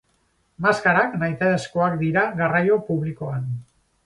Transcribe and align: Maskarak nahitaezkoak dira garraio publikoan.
Maskarak 0.65 1.13
nahitaezkoak 1.25 1.99
dira 2.01 2.25
garraio 2.41 2.81
publikoan. 2.89 3.49